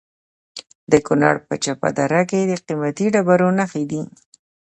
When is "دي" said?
3.91-4.01